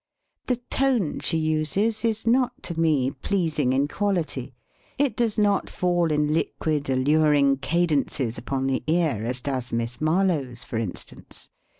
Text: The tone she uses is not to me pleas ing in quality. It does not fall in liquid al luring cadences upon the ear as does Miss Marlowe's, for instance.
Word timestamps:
The 0.47 0.55
tone 0.71 1.19
she 1.19 1.37
uses 1.37 2.03
is 2.03 2.25
not 2.25 2.63
to 2.63 2.79
me 2.79 3.11
pleas 3.11 3.59
ing 3.59 3.71
in 3.71 3.87
quality. 3.87 4.55
It 4.97 5.15
does 5.15 5.37
not 5.37 5.69
fall 5.69 6.11
in 6.11 6.33
liquid 6.33 6.89
al 6.89 6.97
luring 6.97 7.57
cadences 7.57 8.35
upon 8.35 8.65
the 8.65 8.81
ear 8.87 9.23
as 9.23 9.41
does 9.41 9.71
Miss 9.71 10.01
Marlowe's, 10.01 10.63
for 10.63 10.79
instance. 10.79 11.49